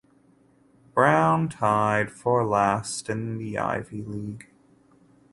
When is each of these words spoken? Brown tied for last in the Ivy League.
Brown 0.95 1.47
tied 1.47 2.09
for 2.09 2.43
last 2.43 3.07
in 3.07 3.37
the 3.37 3.59
Ivy 3.59 4.01
League. 4.01 4.47